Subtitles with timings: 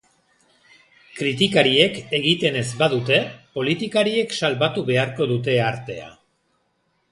[1.19, 3.21] Kritikariek egiten ez badute,
[3.59, 6.13] politikariek salbatu beharko dute artea.